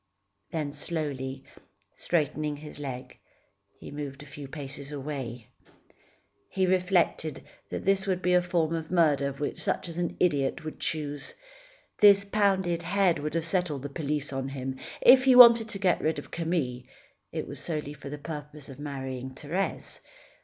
[0.49, 1.43] Then slowly,
[1.93, 3.19] straightening his leg,
[3.79, 5.49] he moved a few paces away.
[6.49, 10.79] He reflected that this would be a form of murder such as an idiot would
[10.79, 11.35] choose.
[11.99, 14.79] This pounded head would have set all the police on him.
[15.01, 16.81] If he wanted to get rid of Camille,
[17.31, 19.99] it was solely for the purpose of marrying Thérèse.